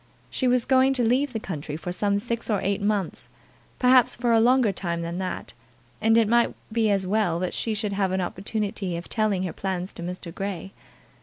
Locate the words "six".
2.17-2.49